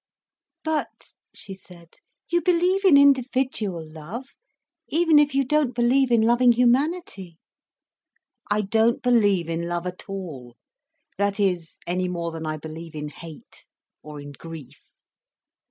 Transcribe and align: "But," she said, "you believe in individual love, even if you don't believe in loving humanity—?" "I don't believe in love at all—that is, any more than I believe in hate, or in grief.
"But," 0.63 1.13
she 1.31 1.53
said, 1.53 1.97
"you 2.27 2.41
believe 2.41 2.83
in 2.85 2.97
individual 2.97 3.87
love, 3.87 4.33
even 4.87 5.19
if 5.19 5.35
you 5.35 5.45
don't 5.45 5.75
believe 5.75 6.09
in 6.09 6.23
loving 6.23 6.53
humanity—?" 6.53 7.37
"I 8.49 8.61
don't 8.61 9.03
believe 9.03 9.47
in 9.47 9.67
love 9.67 9.85
at 9.85 10.09
all—that 10.09 11.39
is, 11.39 11.77
any 11.85 12.07
more 12.07 12.31
than 12.31 12.47
I 12.47 12.57
believe 12.57 12.95
in 12.95 13.09
hate, 13.09 13.67
or 14.01 14.19
in 14.19 14.31
grief. 14.31 14.81